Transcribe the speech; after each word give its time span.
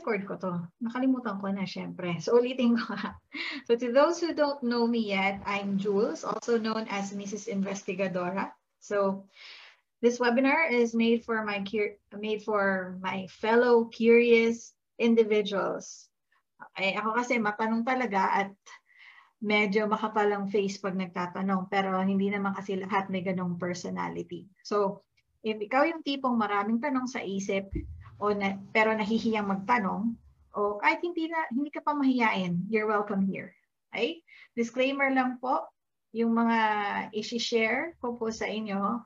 na-record 0.00 0.24
ko 0.24 0.34
to. 0.40 0.52
Nakalimutan 0.80 1.36
ko 1.36 1.52
na, 1.52 1.68
syempre. 1.68 2.16
So, 2.24 2.40
ulitin 2.40 2.72
ko. 2.72 2.96
so, 3.68 3.76
to 3.76 3.92
those 3.92 4.16
who 4.16 4.32
don't 4.32 4.64
know 4.64 4.88
me 4.88 5.12
yet, 5.12 5.44
I'm 5.44 5.76
Jules, 5.76 6.24
also 6.24 6.56
known 6.56 6.88
as 6.88 7.12
Mrs. 7.12 7.52
Investigadora. 7.52 8.48
So, 8.80 9.28
this 10.00 10.16
webinar 10.16 10.72
is 10.72 10.96
made 10.96 11.28
for 11.28 11.44
my 11.44 11.60
made 12.16 12.40
for 12.48 12.96
my 13.04 13.28
fellow 13.28 13.92
curious 13.92 14.72
individuals. 14.96 16.08
Ay, 16.72 16.96
ako 16.96 17.20
kasi 17.20 17.36
matanong 17.36 17.84
talaga 17.84 18.48
at 18.48 18.50
medyo 19.44 19.84
makapalang 19.84 20.48
face 20.48 20.80
pag 20.80 20.96
nagtatanong, 20.96 21.68
pero 21.68 22.00
hindi 22.00 22.32
naman 22.32 22.56
kasi 22.56 22.80
lahat 22.80 23.12
may 23.12 23.20
ganong 23.20 23.60
personality. 23.60 24.48
So, 24.64 25.04
if 25.44 25.60
ikaw 25.60 25.84
yung 25.84 26.00
tipong 26.00 26.40
maraming 26.40 26.80
tanong 26.80 27.04
sa 27.04 27.20
isip, 27.20 27.68
o 28.20 28.30
na, 28.36 28.60
pero 28.76 28.92
nahihiyang 28.92 29.48
magtanong, 29.48 30.14
o 30.52 30.76
kahit 30.78 31.00
hindi, 31.00 31.26
na, 31.32 31.48
hindi 31.48 31.72
ka 31.72 31.80
pa 31.80 31.96
mahiyain, 31.96 32.68
you're 32.68 32.86
welcome 32.86 33.24
here. 33.24 33.56
Okay? 33.90 34.22
Disclaimer 34.54 35.10
lang 35.10 35.40
po, 35.40 35.66
yung 36.12 36.34
mga 36.34 36.58
isi-share 37.16 37.96
ko 38.02 38.18
po 38.18 38.28
sa 38.28 38.46
inyo 38.46 39.02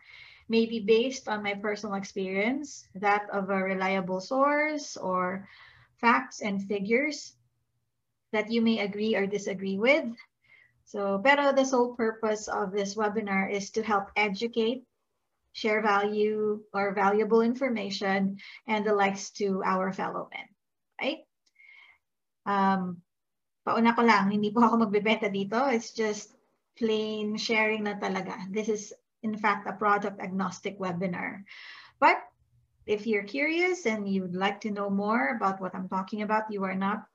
may 0.48 0.68
be 0.68 0.80
based 0.80 1.28
on 1.28 1.40
my 1.40 1.56
personal 1.56 1.96
experience, 1.96 2.84
that 2.96 3.24
of 3.32 3.48
a 3.48 3.56
reliable 3.56 4.20
source, 4.20 4.96
or 4.96 5.48
facts 5.96 6.44
and 6.44 6.60
figures 6.68 7.36
that 8.32 8.50
you 8.50 8.60
may 8.60 8.84
agree 8.84 9.16
or 9.16 9.24
disagree 9.24 9.78
with. 9.78 10.04
So, 10.84 11.16
pero 11.24 11.52
the 11.56 11.64
sole 11.64 11.96
purpose 11.96 12.44
of 12.48 12.72
this 12.72 12.92
webinar 12.92 13.48
is 13.48 13.70
to 13.72 13.80
help 13.80 14.12
educate 14.16 14.84
share 15.54 15.80
value 15.80 16.60
or 16.74 16.92
valuable 16.92 17.40
information 17.40 18.36
and 18.66 18.84
the 18.84 18.92
likes 18.92 19.30
to 19.30 19.62
our 19.64 19.94
fellow 19.94 20.28
men. 20.34 20.48
Right? 21.00 21.22
Um, 22.44 23.00
pauna 23.62 23.94
ko 23.94 24.02
lang, 24.02 24.34
hindi 24.34 24.50
po 24.50 24.66
ako 24.66 24.84
magbebenta 24.84 25.30
dito. 25.30 25.56
It's 25.70 25.94
just 25.94 26.34
plain 26.74 27.38
sharing 27.38 27.86
na 27.86 27.94
talaga. 27.94 28.34
This 28.50 28.68
is, 28.68 28.92
in 29.22 29.38
fact, 29.38 29.70
a 29.70 29.78
product 29.78 30.18
agnostic 30.18 30.76
webinar. 30.82 31.46
But 32.02 32.18
if 32.84 33.06
you're 33.06 33.24
curious 33.24 33.86
and 33.86 34.10
you'd 34.10 34.34
like 34.34 34.60
to 34.66 34.74
know 34.74 34.90
more 34.90 35.38
about 35.38 35.62
what 35.62 35.72
I'm 35.72 35.88
talking 35.88 36.26
about, 36.26 36.50
you 36.50 36.66
are 36.66 36.76
not 36.76 37.06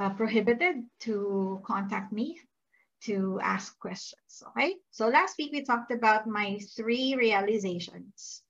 uh, 0.00 0.16
prohibited 0.16 0.82
to 1.06 1.60
contact 1.62 2.10
me 2.10 2.40
to 3.04 3.38
ask 3.42 3.78
questions, 3.78 4.42
okay? 4.48 4.76
So 4.90 5.08
last 5.08 5.36
week 5.38 5.52
we 5.52 5.62
talked 5.62 5.92
about 5.92 6.26
my 6.26 6.58
three 6.76 7.14
realizations 7.14 8.42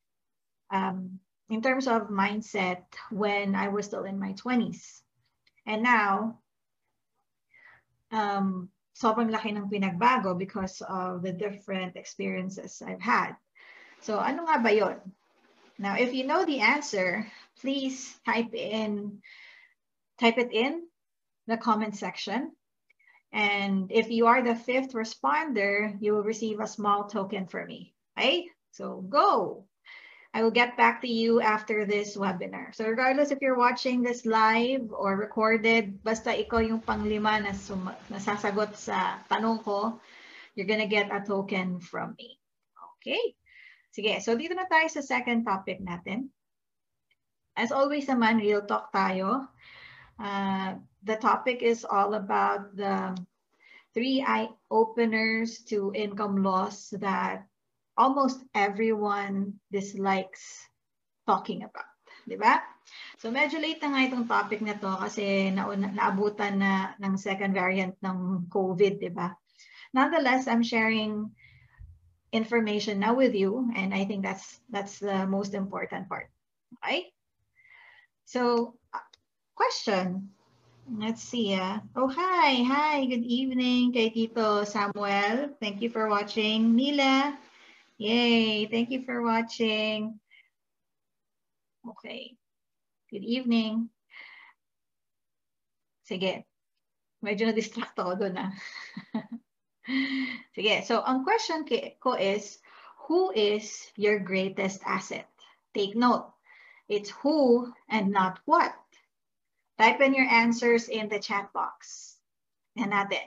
um, 0.71 1.19
in 1.51 1.63
terms 1.63 1.87
of 1.87 2.09
mindset 2.09 2.83
when 3.11 3.55
I 3.55 3.69
was 3.69 3.87
still 3.87 4.05
in 4.05 4.19
my 4.19 4.33
20s. 4.35 5.03
And 5.67 5.83
now, 5.83 6.39
um, 8.13 8.71
sobrang 8.95 9.35
laki 9.35 9.51
ng 9.51 9.67
pinagbago 9.67 10.39
because 10.39 10.83
of 10.87 11.23
the 11.23 11.33
different 11.33 11.97
experiences 11.97 12.83
I've 12.85 13.03
had. 13.03 13.35
So 14.07 14.19
ano 14.19 14.47
nga 14.47 14.63
ba 14.63 14.71
yun? 14.71 14.99
Now, 15.79 15.99
if 15.99 16.15
you 16.15 16.23
know 16.23 16.47
the 16.47 16.61
answer, 16.63 17.27
please 17.59 18.15
type 18.23 18.55
in, 18.55 19.19
type 20.21 20.39
it 20.39 20.53
in 20.55 20.87
the 21.51 21.59
comment 21.59 21.97
section 21.97 22.55
and 23.35 23.91
if 23.91 24.15
you 24.15 24.31
are 24.31 24.47
the 24.47 24.55
fifth 24.55 24.95
responder, 24.95 25.91
you 25.99 26.15
will 26.15 26.23
receive 26.23 26.63
a 26.63 26.71
small 26.71 27.11
token 27.11 27.51
from 27.51 27.67
me. 27.67 27.93
Okay? 28.15 28.47
So 28.71 29.03
go. 29.11 29.67
I 30.31 30.43
will 30.43 30.55
get 30.55 30.79
back 30.79 31.03
to 31.03 31.11
you 31.11 31.43
after 31.43 31.85
this 31.85 32.17
webinar. 32.17 32.75
So 32.75 32.87
regardless 32.87 33.35
if 33.35 33.43
you're 33.43 33.59
watching 33.59 34.03
this 34.03 34.23
live 34.25 34.87
or 34.95 35.19
recorded, 35.19 35.99
basta 36.07 36.31
ikaw 36.31 36.63
yung 36.63 36.83
panglima 36.87 37.43
na 37.43 37.51
nasasagot 38.07 38.79
sa 38.79 39.19
tanong 39.27 39.67
ko, 39.67 39.99
you're 40.55 40.71
gonna 40.71 40.91
get 40.91 41.11
a 41.11 41.19
token 41.19 41.83
from 41.83 42.15
me. 42.15 42.39
Okay? 43.03 43.35
Sige, 43.91 44.23
so 44.23 44.39
dito 44.39 44.55
na 44.55 44.71
tayo 44.71 44.87
sa 44.87 45.03
second 45.03 45.43
topic 45.43 45.83
natin. 45.83 46.31
As 47.59 47.75
always 47.75 48.07
naman, 48.07 48.39
real 48.39 48.63
talk 48.63 48.95
tayo. 48.95 49.51
Uh, 50.19 50.79
the 51.03 51.19
topic 51.19 51.63
is 51.63 51.83
all 51.83 52.15
about 52.15 52.75
the 52.75 53.15
three 53.95 54.21
eye 54.21 54.51
openers 54.71 55.63
to 55.71 55.95
income 55.95 56.43
loss 56.43 56.91
that 56.99 57.47
almost 57.97 58.43
everyone 58.55 59.55
dislikes 59.71 60.43
talking 61.27 61.63
about. 61.63 61.89
Di? 62.27 62.37
So 63.17 63.31
medyo 63.33 63.63
late 63.63 63.81
na 63.81 63.97
nga 63.97 64.05
itong 64.11 64.27
topic 64.29 64.61
na 64.61 64.77
to 64.77 64.91
kasi 65.01 65.49
nauna, 65.55 65.95
naabutan 65.95 66.61
na 66.61 66.93
ng 67.01 67.17
second 67.17 67.57
variant 67.57 67.97
ng 68.05 68.51
COVID, 68.51 69.01
di 69.01 69.09
ba? 69.09 69.33
Nonetheless, 69.95 70.51
I'm 70.51 70.67
sharing 70.67 71.31
information 72.35 72.99
now 72.99 73.15
with 73.15 73.33
you 73.33 73.71
and 73.79 73.95
I 73.95 74.05
think 74.05 74.27
that's 74.27 74.59
that's 74.67 74.99
the 74.99 75.23
most 75.25 75.55
important 75.55 76.11
part. 76.11 76.29
Okay? 76.83 77.15
So 78.27 78.75
uh, 78.91 79.07
question. 79.55 80.35
Let's 80.85 81.23
see. 81.25 81.55
Uh, 81.55 81.81
oh, 81.97 82.09
hi. 82.09 82.61
Hi. 82.63 83.09
Good 83.09 83.25
evening 83.25 83.97
kay 83.97 84.13
Tito 84.13 84.69
Samuel. 84.69 85.57
Thank 85.57 85.81
you 85.81 85.89
for 85.89 86.13
watching. 86.13 86.77
Nila. 86.77 87.41
Yay. 87.97 88.69
Thank 88.69 88.93
you 88.93 89.01
for 89.01 89.25
watching. 89.25 90.21
Okay. 91.89 92.37
Good 93.09 93.25
evening. 93.25 93.89
Sige. 96.05 96.45
Medyo 97.25 97.49
na-distract 97.49 97.97
ako 97.97 98.21
doon 98.21 98.45
ah. 98.45 98.53
Sige. 100.55 100.85
So, 100.85 101.01
ang 101.01 101.25
question 101.25 101.65
ko 101.97 102.13
is, 102.13 102.61
who 103.09 103.33
is 103.33 103.89
your 103.97 104.21
greatest 104.21 104.85
asset? 104.85 105.33
Take 105.73 105.97
note. 105.97 106.29
It's 106.93 107.09
who 107.25 107.73
and 107.89 108.13
not 108.13 108.45
what. 108.45 108.77
Type 109.75 110.01
in 110.01 110.15
your 110.15 110.29
answers 110.31 110.87
in 110.87 111.11
the 111.11 111.19
chat 111.19 111.51
box. 111.51 112.15
Yan 112.79 112.95
natin. 112.95 113.27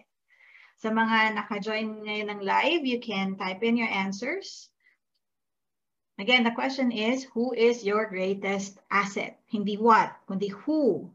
Sa 0.80 0.94
mga 0.94 1.35
naka-join 1.35 2.06
ngayon 2.08 2.30
ng 2.31 2.41
live, 2.46 2.84
you 2.85 3.02
can 3.03 3.35
type 3.35 3.66
in 3.66 3.75
your 3.75 3.90
answers. 3.90 4.69
Again, 6.18 6.47
the 6.47 6.56
question 6.56 6.90
is, 6.90 7.28
who 7.36 7.53
is 7.53 7.86
your 7.86 8.09
greatest 8.09 8.80
asset? 8.90 9.38
Hindi 9.46 9.78
what, 9.78 10.18
kundi 10.25 10.50
who. 10.50 11.12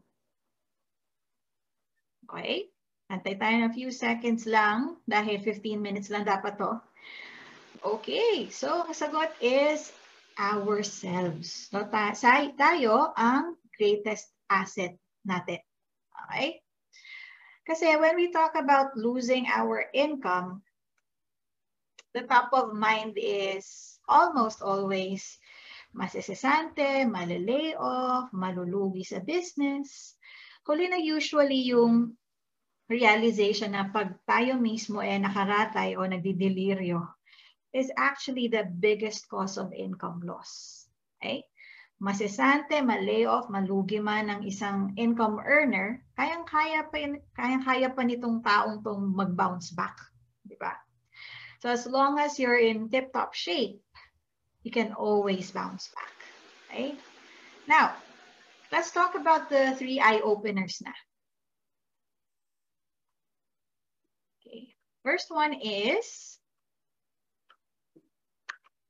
Okay? 2.29 2.71
Antay 3.11 3.35
tayo 3.35 3.55
ng 3.61 3.75
few 3.75 3.91
seconds 3.91 4.47
lang 4.47 4.95
dahil 5.03 5.43
15 5.43 5.75
minutes 5.81 6.07
lang 6.07 6.23
dapat 6.23 6.55
to. 6.55 6.79
Okay, 7.83 8.47
so 8.47 8.87
ang 8.87 8.95
sagot 8.95 9.35
is 9.43 9.91
ourselves. 10.39 11.67
So, 11.67 11.83
ta 11.83 12.15
tayo 12.55 13.11
ang 13.19 13.59
greatest 13.75 14.31
asset 14.47 14.95
natin. 15.27 15.59
Okay? 16.27 16.63
Kasi 17.63 17.95
when 17.95 18.19
we 18.19 18.31
talk 18.31 18.59
about 18.59 18.95
losing 18.99 19.47
our 19.47 19.87
income, 19.95 20.63
the 22.11 22.27
top 22.27 22.51
of 22.51 22.75
mind 22.75 23.15
is 23.15 23.97
almost 24.07 24.61
always 24.61 25.39
masisesante, 25.95 27.07
malilay 27.07 27.73
malulugi 28.35 29.05
sa 29.07 29.23
business. 29.23 30.19
Huli 30.67 30.91
na 30.91 30.99
usually 30.99 31.71
yung 31.71 32.15
realization 32.91 33.73
na 33.73 33.87
pag 33.87 34.19
tayo 34.27 34.59
mismo 34.59 34.99
eh 34.99 35.15
nakaratay 35.15 35.95
o 35.95 36.03
nagdidelirio 36.03 36.99
is 37.73 37.89
actually 37.97 38.51
the 38.51 38.67
biggest 38.67 39.25
cause 39.31 39.57
of 39.57 39.73
income 39.73 40.21
loss. 40.21 40.85
Okay? 41.17 41.47
Masisante, 42.03 42.83
ma-layoff, 42.83 43.47
malugi 43.47 44.03
man 44.03 44.27
ng 44.27 44.41
isang 44.43 44.91
income 44.99 45.39
earner, 45.39 46.03
kayang-kaya 46.19 46.83
pa, 46.91 46.99
kayang-kaya 47.39 47.87
pa 47.95 48.03
nitong 48.03 48.43
taong 48.43 48.83
tong 48.83 49.15
mag-bounce 49.15 49.71
back. 49.71 49.95
Di 50.43 50.59
ba? 50.59 50.75
So 51.63 51.71
as 51.71 51.87
long 51.87 52.19
as 52.19 52.35
you're 52.35 52.59
in 52.59 52.91
tip-top 52.91 53.31
shape, 53.31 53.79
you 54.67 54.71
can 54.75 54.91
always 54.91 55.55
bounce 55.55 55.87
back. 55.95 56.15
Okay? 56.67 56.99
Now, 57.71 57.95
let's 58.67 58.91
talk 58.91 59.15
about 59.15 59.47
the 59.47 59.71
three 59.79 60.03
eye 60.03 60.19
openers 60.19 60.83
na. 60.83 60.91
Okay. 64.43 64.75
First 65.07 65.31
one 65.31 65.55
is, 65.55 66.35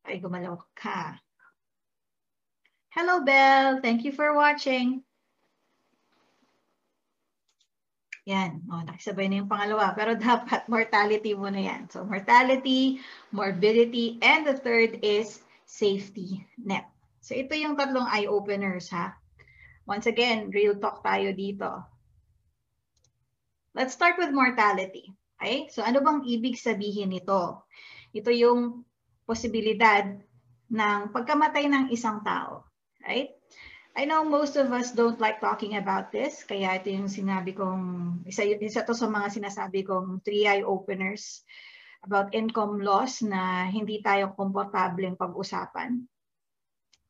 ay 0.09 0.17
gumalaw 0.17 0.57
ka. 0.73 1.21
Hello, 2.93 3.25
Belle. 3.25 3.81
Thank 3.81 4.05
you 4.05 4.13
for 4.13 4.37
watching. 4.37 5.01
Yan. 8.29 8.61
O, 8.69 8.85
nakisabay 8.85 9.27
na 9.27 9.41
yung 9.41 9.49
pangalawa. 9.49 9.97
Pero 9.97 10.13
dapat 10.21 10.69
mortality 10.69 11.33
muna 11.33 11.57
yan. 11.57 11.89
So, 11.89 12.05
mortality, 12.05 13.01
morbidity, 13.33 14.21
and 14.21 14.45
the 14.45 14.53
third 14.53 15.01
is 15.01 15.41
safety 15.65 16.45
net. 16.61 16.85
So, 17.25 17.33
ito 17.33 17.57
yung 17.57 17.73
tatlong 17.73 18.05
eye-openers, 18.05 18.93
ha? 18.93 19.17
Once 19.89 20.05
again, 20.05 20.53
real 20.53 20.77
talk 20.77 21.01
tayo 21.01 21.35
dito. 21.35 21.83
Let's 23.73 23.97
start 23.97 24.21
with 24.21 24.29
mortality. 24.29 25.11
Okay? 25.41 25.67
So 25.73 25.83
ano 25.83 25.99
bang 25.99 26.23
ibig 26.23 26.55
sabihin 26.55 27.11
nito? 27.11 27.67
Ito 28.15 28.31
yung 28.31 28.87
posibilidad 29.27 30.07
ng 30.71 30.99
pagkamatay 31.11 31.67
ng 31.67 31.85
isang 31.91 32.23
tao. 32.23 32.63
Right? 33.03 33.35
I 33.93 34.09
know 34.09 34.25
most 34.25 34.57
of 34.57 34.73
us 34.73 34.89
don't 34.89 35.21
like 35.21 35.37
talking 35.37 35.77
about 35.77 36.09
this, 36.09 36.41
kaya 36.41 36.81
ito 36.81 36.89
yung 36.89 37.05
sinabi 37.05 37.53
kong, 37.53 38.25
isa, 38.25 38.41
isa 38.57 38.81
to 38.81 38.97
sa 38.97 39.05
mga 39.05 39.37
sinasabi 39.37 39.85
kong 39.85 40.25
three-eye 40.25 40.65
openers 40.65 41.45
about 42.01 42.33
income 42.33 42.81
loss 42.81 43.21
na 43.21 43.69
hindi 43.69 44.01
tayo 44.01 44.33
komportableng 44.33 45.13
pag-usapan. 45.13 46.09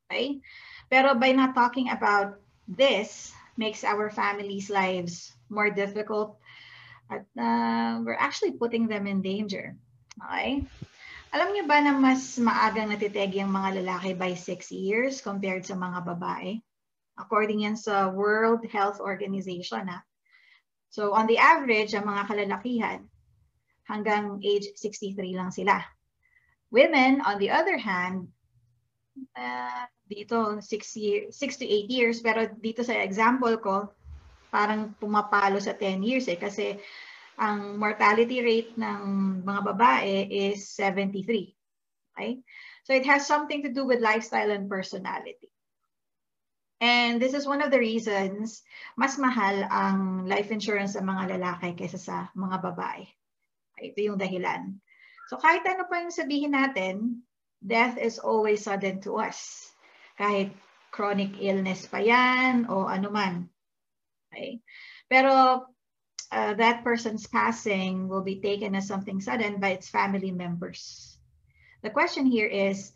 Okay? 0.06 0.44
Pero 0.92 1.16
by 1.16 1.32
not 1.32 1.56
talking 1.56 1.88
about 1.88 2.36
this, 2.68 3.32
makes 3.56 3.80
our 3.80 4.10
families' 4.10 4.68
lives 4.68 5.32
more 5.48 5.70
difficult 5.70 6.36
at 7.08 7.24
uh, 7.38 8.02
we're 8.04 8.18
actually 8.18 8.52
putting 8.52 8.86
them 8.86 9.06
in 9.06 9.22
danger. 9.22 9.72
Okay? 10.20 10.68
Alam 11.34 11.50
niyo 11.50 11.66
ba 11.66 11.82
na 11.82 11.90
mas 11.90 12.38
maagang 12.38 12.94
natitegi 12.94 13.42
ang 13.42 13.50
mga 13.50 13.82
lalaki 13.82 14.14
by 14.14 14.38
6 14.38 14.70
years 14.70 15.18
compared 15.18 15.66
sa 15.66 15.74
mga 15.74 16.06
babae? 16.14 16.62
According 17.18 17.66
yan 17.66 17.74
sa 17.74 18.06
World 18.06 18.62
Health 18.70 19.02
Organization. 19.02 19.90
Ha? 19.90 19.98
So 20.94 21.10
on 21.10 21.26
the 21.26 21.42
average, 21.42 21.90
ang 21.90 22.06
mga 22.06 22.30
kalalakihan, 22.30 23.10
hanggang 23.90 24.38
age 24.46 24.78
63 24.78 25.34
lang 25.34 25.50
sila. 25.50 25.82
Women, 26.70 27.18
on 27.26 27.42
the 27.42 27.50
other 27.50 27.82
hand, 27.82 28.30
uh, 29.34 29.90
dito 30.06 30.62
6 30.62 30.70
year, 31.02 31.34
6 31.34 31.34
to 31.34 31.66
8 31.66 31.90
years, 31.90 32.22
pero 32.22 32.46
dito 32.62 32.86
sa 32.86 32.94
example 33.02 33.58
ko, 33.58 33.90
parang 34.54 34.94
pumapalo 35.02 35.58
sa 35.58 35.74
10 35.74 35.98
years 35.98 36.30
eh, 36.30 36.38
kasi 36.38 36.78
ang 37.38 37.78
mortality 37.78 38.42
rate 38.42 38.72
ng 38.78 39.02
mga 39.42 39.60
babae 39.74 40.16
is 40.30 40.70
73. 40.74 41.54
Okay? 42.14 42.40
So 42.86 42.94
it 42.94 43.06
has 43.06 43.26
something 43.26 43.62
to 43.64 43.72
do 43.72 43.86
with 43.86 44.04
lifestyle 44.04 44.50
and 44.50 44.70
personality. 44.70 45.50
And 46.84 47.16
this 47.16 47.32
is 47.32 47.48
one 47.48 47.62
of 47.62 47.72
the 47.72 47.80
reasons 47.80 48.60
mas 48.98 49.16
mahal 49.16 49.64
ang 49.72 50.28
life 50.28 50.52
insurance 50.52 50.98
sa 50.98 51.02
mga 51.02 51.38
lalaki 51.38 51.72
kaysa 51.74 51.96
sa 51.96 52.16
mga 52.36 52.60
babae. 52.60 53.08
Ito 53.80 53.98
yung 54.04 54.20
dahilan. 54.20 54.78
So 55.32 55.40
kahit 55.40 55.64
ano 55.64 55.88
pa 55.88 56.04
yung 56.04 56.12
sabihin 56.14 56.52
natin, 56.52 57.24
death 57.64 57.96
is 57.96 58.20
always 58.20 58.62
sudden 58.62 59.00
to 59.02 59.16
us. 59.16 59.72
Kahit 60.20 60.52
chronic 60.94 61.40
illness 61.40 61.88
pa 61.88 61.98
yan 61.98 62.70
o 62.70 62.86
anuman. 62.86 63.48
Okay? 64.30 64.60
Pero 65.08 65.64
uh, 66.32 66.54
that 66.54 66.84
person's 66.84 67.26
passing 67.26 68.08
will 68.08 68.22
be 68.22 68.40
taken 68.40 68.74
as 68.74 68.86
something 68.86 69.20
sudden 69.20 69.60
by 69.60 69.70
its 69.70 69.88
family 69.88 70.30
members. 70.30 71.18
The 71.82 71.90
question 71.90 72.26
here 72.26 72.46
is, 72.46 72.92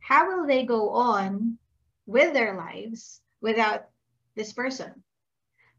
how 0.00 0.26
will 0.26 0.46
they 0.46 0.64
go 0.64 0.90
on 0.90 1.58
with 2.06 2.32
their 2.34 2.56
lives 2.56 3.20
without 3.40 3.86
this 4.34 4.52
person. 4.52 4.92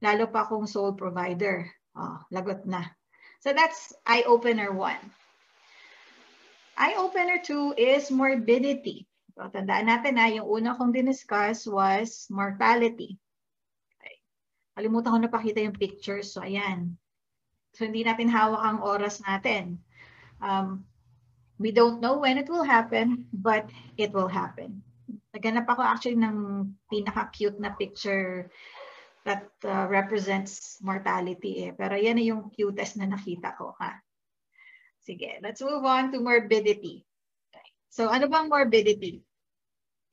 Lalo 0.02 0.28
pa 0.28 0.46
kung 0.46 0.68
sole 0.68 0.94
provider. 0.94 1.70
Oh, 1.96 2.20
lagot 2.34 2.66
na. 2.66 2.84
So 3.42 3.54
that's 3.54 3.94
eye-opener 4.06 4.72
one. 4.72 5.00
Eye-opener 6.78 7.40
two 7.44 7.74
is 7.78 8.10
morbidity. 8.10 9.06
So, 9.34 9.50
tandaan 9.50 9.90
natin 9.90 10.18
na 10.18 10.30
yung 10.30 10.46
una 10.46 10.78
kong 10.78 10.94
diniscuss 10.94 11.66
was 11.66 12.30
mortality. 12.30 13.18
Kalimutan 14.74 15.14
ko 15.14 15.20
na 15.22 15.32
pakita 15.32 15.62
yung 15.62 15.78
pictures. 15.78 16.34
So, 16.34 16.42
ayan. 16.42 16.98
So, 17.74 17.86
hindi 17.86 18.06
natin 18.06 18.30
hawak 18.30 18.62
ang 18.62 18.80
oras 18.82 19.22
natin. 19.22 19.82
Um, 20.42 20.86
we 21.62 21.72
don't 21.72 22.02
know 22.02 22.18
when 22.20 22.38
it 22.42 22.50
will 22.50 22.66
happen, 22.66 23.30
but 23.34 23.70
it 23.98 24.12
will 24.12 24.30
happen. 24.30 24.82
Naghanap 25.34 25.66
ako 25.66 25.82
actually 25.82 26.18
ng 26.18 26.70
pinaka-cute 26.90 27.58
na 27.58 27.74
picture 27.74 28.50
that 29.24 29.48
uh, 29.64 29.88
represents 29.88 30.78
mortality 30.84 31.68
eh. 31.68 31.72
Pero 31.72 31.96
yan 31.96 32.20
na 32.20 32.26
yung 32.28 32.52
cutest 32.52 33.00
na 33.00 33.08
nakita 33.08 33.56
ko 33.56 33.72
ha. 33.80 33.98
Sige, 35.04 35.40
let's 35.44 35.64
move 35.64 35.84
on 35.84 36.12
to 36.12 36.20
morbidity. 36.20 37.04
Okay. 37.52 37.68
So 37.92 38.12
ano 38.12 38.28
bang 38.28 38.52
morbidity? 38.52 39.24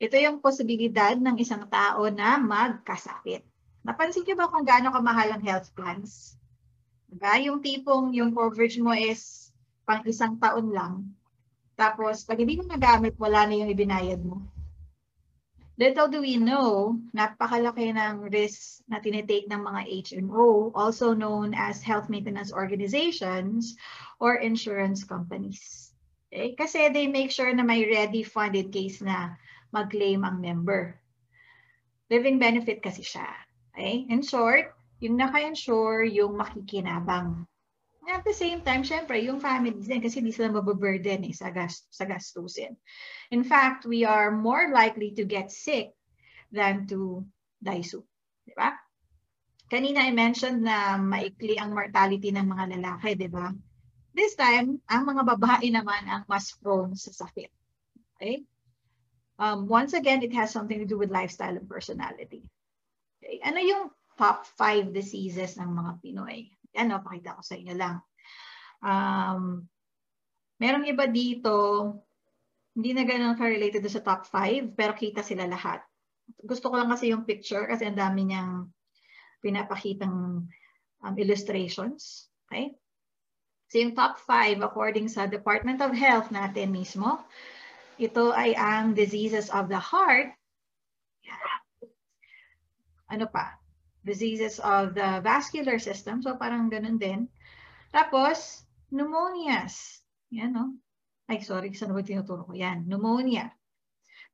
Ito 0.01 0.15
yung 0.17 0.41
posibilidad 0.41 1.13
ng 1.19 1.37
isang 1.37 1.67
tao 1.69 2.07
na 2.09 2.39
magkasakit. 2.39 3.45
Napansin 3.81 4.21
niyo 4.21 4.37
ba 4.37 4.49
kung 4.49 4.61
gaano 4.61 4.93
kamahal 4.93 5.33
ang 5.33 5.41
health 5.41 5.73
plans? 5.73 6.37
Diba? 7.09 7.33
Yung 7.41 7.65
tipong 7.65 8.13
yung 8.13 8.31
coverage 8.31 8.77
mo 8.77 8.93
is 8.93 9.49
pang 9.89 10.05
isang 10.05 10.37
taon 10.37 10.69
lang. 10.69 10.93
Tapos 11.73 12.21
pag 12.23 12.37
hindi 12.37 12.61
mo 12.61 12.63
nagamit, 12.69 13.17
wala 13.17 13.49
na 13.49 13.57
yung 13.57 13.73
ibinayad 13.73 14.21
mo. 14.21 14.45
Little 15.81 16.13
do 16.13 16.21
we 16.21 16.37
know, 16.37 16.93
napakalaki 17.09 17.89
ng 17.89 18.29
risk 18.29 18.85
na 18.85 19.01
tinitake 19.01 19.49
ng 19.49 19.65
mga 19.65 19.81
HMO, 19.89 20.69
also 20.77 21.17
known 21.17 21.57
as 21.57 21.81
health 21.81 22.05
maintenance 22.05 22.53
organizations 22.53 23.73
or 24.21 24.37
insurance 24.37 25.01
companies. 25.01 25.89
Okay? 26.29 26.53
Kasi 26.53 26.93
they 26.93 27.09
make 27.09 27.33
sure 27.33 27.49
na 27.49 27.65
may 27.65 27.81
ready 27.89 28.21
funded 28.21 28.69
case 28.69 29.01
na 29.01 29.33
mag-claim 29.73 30.21
ang 30.21 30.37
member. 30.37 31.01
Living 32.13 32.37
benefit 32.37 32.85
kasi 32.85 33.01
siya. 33.01 33.25
Okay? 33.71 34.05
In 34.11 34.21
short, 34.21 34.75
yung 35.01 35.17
naka-insure, 35.17 36.05
yung 36.05 36.37
makikinabang. 36.37 37.47
At 38.11 38.25
the 38.25 38.33
same 38.33 38.61
time, 38.65 38.83
syempre, 38.83 39.21
yung 39.23 39.39
families 39.39 39.87
din 39.87 40.01
kasi 40.03 40.19
hindi 40.19 40.35
sila 40.35 40.51
mababurden 40.51 41.23
eh, 41.25 41.33
sa, 41.33 41.53
gas, 41.53 41.87
sa 41.93 42.03
gastusin. 42.03 42.75
In 43.31 43.45
fact, 43.45 43.87
we 43.87 44.03
are 44.03 44.33
more 44.33 44.73
likely 44.73 45.15
to 45.15 45.23
get 45.23 45.53
sick 45.53 45.93
than 46.51 46.89
to 46.91 47.23
die 47.61 47.85
soon. 47.85 48.03
Di 48.43 48.53
ba? 48.57 48.73
Kanina 49.71 50.03
I 50.03 50.11
mentioned 50.11 50.67
na 50.67 50.99
maikli 50.99 51.55
ang 51.55 51.71
mortality 51.71 52.35
ng 52.35 52.43
mga 52.43 52.65
lalaki, 52.75 53.15
di 53.15 53.31
ba? 53.31 53.47
This 54.11 54.35
time, 54.35 54.83
ang 54.91 55.07
mga 55.07 55.23
babae 55.23 55.71
naman 55.71 56.03
ang 56.11 56.27
mas 56.27 56.51
prone 56.59 56.99
sa 56.99 57.15
sakit. 57.15 57.47
Okay? 58.19 58.43
Um, 59.39 59.71
once 59.71 59.95
again, 59.95 60.19
it 60.21 60.35
has 60.35 60.51
something 60.51 60.77
to 60.77 60.89
do 60.89 60.99
with 60.99 61.15
lifestyle 61.15 61.55
and 61.55 61.65
personality. 61.65 62.43
Ano 63.41 63.59
yung 63.59 63.89
top 64.15 64.45
five 64.57 64.93
diseases 64.93 65.57
ng 65.57 65.69
mga 65.69 65.91
Pinoy? 66.01 66.49
Ano, 66.77 67.01
pakita 67.03 67.35
ko 67.35 67.41
sa 67.43 67.57
inyo 67.57 67.73
lang. 67.75 67.99
Um, 68.81 69.67
merong 70.61 70.85
iba 70.89 71.05
dito, 71.09 71.53
hindi 72.77 72.95
na 72.95 73.03
ganun 73.03 73.35
ka-related 73.35 73.83
sa 73.91 73.99
top 73.99 74.23
5, 74.29 74.77
pero 74.77 74.95
kita 74.95 75.25
sila 75.25 75.43
lahat. 75.49 75.83
Gusto 76.39 76.71
ko 76.71 76.79
lang 76.79 76.87
kasi 76.87 77.11
yung 77.11 77.27
picture 77.27 77.67
kasi 77.67 77.83
ang 77.83 77.99
dami 77.99 78.31
niyang 78.31 78.71
pinapakitang 79.43 80.47
um, 81.03 81.15
illustrations. 81.19 82.31
Okay? 82.47 82.71
So 83.67 83.81
yung 83.83 83.97
top 83.97 84.21
5 84.23 84.63
according 84.63 85.11
sa 85.11 85.27
Department 85.27 85.83
of 85.83 85.91
Health 85.91 86.31
natin 86.31 86.71
mismo, 86.71 87.19
ito 87.99 88.31
ay 88.31 88.55
ang 88.55 88.95
diseases 88.95 89.51
of 89.51 89.67
the 89.67 89.79
heart. 89.79 90.31
Ano 93.11 93.27
pa? 93.27 93.61
diseases 94.05 94.59
of 94.59 94.93
the 94.93 95.21
vascular 95.23 95.77
system. 95.77 96.21
So 96.21 96.35
parang 96.35 96.69
ganun 96.73 96.97
din. 96.97 97.29
Tapos, 97.93 98.65
pneumonias. 98.89 100.01
Yan, 100.33 100.55
no? 100.55 100.65
Ay, 101.29 101.43
sorry, 101.43 101.71
saan 101.75 101.93
ba 101.93 102.03
tinuturo 102.03 102.47
ko? 102.47 102.53
Yan, 102.55 102.87
pneumonia. 102.87 103.51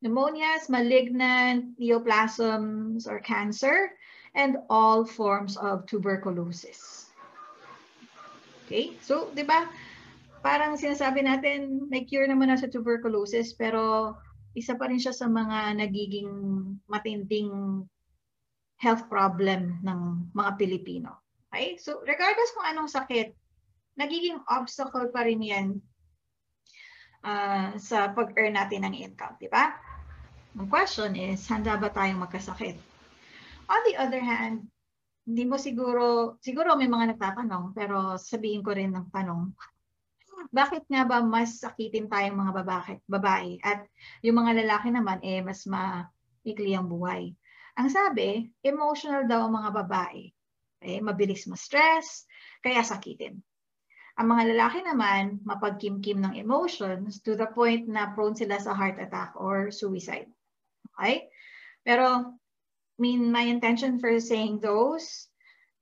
Pneumonias, 0.02 0.70
malignant 0.70 1.74
neoplasms 1.82 3.10
or 3.10 3.18
cancer, 3.22 3.98
and 4.38 4.62
all 4.70 5.02
forms 5.02 5.58
of 5.58 5.86
tuberculosis. 5.90 7.10
Okay? 8.66 8.94
So, 9.02 9.34
di 9.34 9.42
ba, 9.42 9.66
parang 10.46 10.78
sinasabi 10.78 11.26
natin, 11.26 11.90
may 11.90 12.06
cure 12.06 12.30
naman 12.30 12.54
na 12.54 12.62
sa 12.62 12.70
tuberculosis, 12.70 13.58
pero 13.58 14.14
isa 14.54 14.78
pa 14.78 14.90
rin 14.90 15.02
siya 15.02 15.14
sa 15.18 15.26
mga 15.26 15.82
nagiging 15.82 16.30
matinding 16.86 17.50
health 18.78 19.10
problem 19.10 19.82
ng 19.82 20.32
mga 20.34 20.52
Pilipino. 20.62 21.22
Okay? 21.50 21.78
So, 21.82 22.02
regardless 22.06 22.54
kung 22.54 22.68
anong 22.70 22.90
sakit, 22.94 23.34
nagiging 23.98 24.38
obstacle 24.46 25.10
pa 25.10 25.26
rin 25.26 25.42
yan 25.42 25.68
uh, 27.26 27.74
sa 27.82 28.14
pag-earn 28.14 28.54
natin 28.54 28.86
ng 28.86 28.94
income, 28.94 29.36
di 29.42 29.50
ba? 29.50 29.74
Ang 30.58 30.70
question 30.70 31.18
is, 31.18 31.46
handa 31.50 31.78
ba 31.78 31.90
tayong 31.90 32.22
magkasakit? 32.22 32.78
On 33.68 33.82
the 33.90 33.98
other 33.98 34.22
hand, 34.22 34.70
hindi 35.28 35.44
mo 35.44 35.60
siguro, 35.60 36.38
siguro 36.40 36.78
may 36.80 36.88
mga 36.88 37.18
nagtatanong, 37.18 37.76
pero 37.76 38.16
sabihin 38.16 38.64
ko 38.64 38.72
rin 38.72 38.96
ng 38.96 39.12
tanong, 39.12 39.52
bakit 40.54 40.86
nga 40.88 41.04
ba 41.04 41.20
mas 41.20 41.60
sakitin 41.60 42.08
tayong 42.08 42.38
mga 42.38 42.54
babae, 42.64 42.94
babae 43.10 43.52
at 43.66 43.90
yung 44.22 44.38
mga 44.40 44.64
lalaki 44.64 44.94
naman 44.94 45.20
eh 45.26 45.42
mas 45.42 45.66
maikli 45.66 46.78
ang 46.78 46.88
buhay? 46.88 47.34
Ang 47.78 47.90
sabi, 47.94 48.50
emotional 48.66 49.30
daw 49.30 49.46
ang 49.46 49.54
mga 49.54 49.72
babae. 49.86 50.34
Okay? 50.82 50.98
Mabilis 51.02 51.46
ma-stress, 51.46 52.26
kaya 52.66 52.82
sakitin. 52.82 53.38
Ang 54.18 54.34
mga 54.34 54.58
lalaki 54.58 54.82
naman, 54.82 55.46
mapagkimkim 55.46 56.18
ng 56.18 56.34
emotions 56.42 57.22
to 57.22 57.38
the 57.38 57.46
point 57.54 57.86
na 57.86 58.10
prone 58.18 58.34
sila 58.34 58.58
sa 58.58 58.74
heart 58.74 58.98
attack 58.98 59.38
or 59.38 59.70
suicide. 59.70 60.26
Okay? 60.98 61.30
Pero, 61.86 62.34
mean, 62.98 63.30
my 63.30 63.46
intention 63.46 64.02
for 64.02 64.18
saying 64.18 64.60
those 64.60 65.30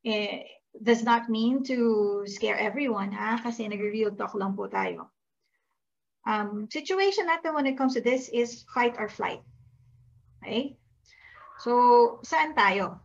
eh, 0.04 0.44
does 0.76 1.04
not 1.04 1.32
mean 1.32 1.64
to 1.64 2.24
scare 2.28 2.60
everyone, 2.60 3.12
ha? 3.16 3.40
Kasi 3.40 3.68
nag-real 3.68 4.12
talk 4.20 4.36
lang 4.36 4.54
po 4.60 4.68
tayo. 4.68 5.10
Um, 6.28 6.68
situation 6.68 7.32
natin 7.32 7.56
when 7.56 7.70
it 7.70 7.80
comes 7.80 7.96
to 7.96 8.04
this 8.04 8.28
is 8.34 8.68
fight 8.74 9.00
or 9.00 9.08
flight. 9.08 9.40
Okay? 10.44 10.76
So, 11.66 12.22
saan 12.22 12.54
tayo? 12.54 13.02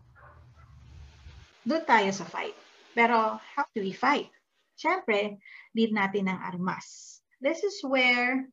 Doon 1.64 1.81
tayo 1.88 2.12
sa 2.12 2.29
fight. 2.29 2.52
Pero, 2.93 3.40
how 3.40 3.64
do 3.73 3.81
we 3.81 3.97
fight? 3.97 4.29
Siyempre, 4.76 5.40
need 5.73 5.97
natin 5.97 6.29
ng 6.29 6.37
armas. 6.37 7.21
This 7.40 7.64
is 7.64 7.81
where 7.81 8.45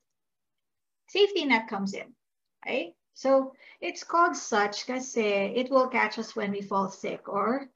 safety 1.11 1.43
net 1.43 1.67
comes 1.67 1.91
in. 1.91 2.15
Okay? 2.63 2.95
So, 3.19 3.51
it's 3.83 4.07
called 4.07 4.39
such 4.39 4.87
kasi 4.87 5.51
it 5.59 5.67
will 5.67 5.91
catch 5.91 6.15
us 6.15 6.39
when 6.39 6.55
we 6.55 6.63
fall 6.63 6.87
sick 6.87 7.27
or 7.27 7.67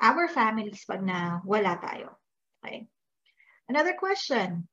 our 0.00 0.32
families 0.32 0.88
pag 0.88 1.04
na 1.04 1.44
wala 1.44 1.76
tayo. 1.84 2.16
Okay? 2.64 2.88
Another 3.68 3.92
question, 3.92 4.64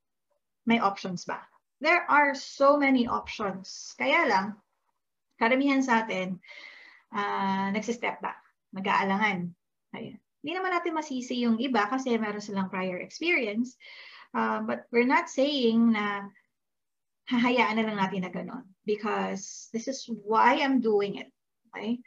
may 0.63 0.79
options 0.79 1.27
ba? 1.27 1.43
There 1.84 2.08
are 2.08 2.32
so 2.32 2.79
many 2.79 3.03
options. 3.03 3.91
Kaya 4.00 4.32
lang, 4.32 4.63
karamihan 5.44 5.84
sa 5.84 6.08
atin, 6.08 6.40
uh, 7.12 7.68
nagsistep 7.76 8.24
back, 8.24 8.40
nag-aalangan. 8.72 9.52
Ayun. 9.92 10.16
Hindi 10.40 10.52
naman 10.56 10.72
natin 10.72 10.96
masisi 10.96 11.44
yung 11.44 11.60
iba 11.60 11.84
kasi 11.92 12.16
meron 12.16 12.40
silang 12.40 12.72
prior 12.72 13.04
experience. 13.04 13.76
Uh, 14.32 14.64
but 14.64 14.88
we're 14.96 15.08
not 15.08 15.28
saying 15.28 15.92
na 15.92 16.32
hahayaan 17.28 17.80
na 17.80 17.86
lang 17.88 17.98
natin 18.00 18.22
na 18.24 18.32
gano'n 18.32 18.66
because 18.84 19.72
this 19.72 19.88
is 19.88 20.08
why 20.08 20.60
I'm 20.60 20.80
doing 20.80 21.20
it. 21.20 21.30
Okay? 21.72 22.00